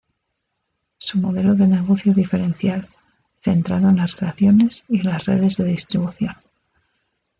[0.97, 2.87] Su modelo de negocio diferencial,
[3.39, 6.33] centrado en las relaciones y las redes de distribución.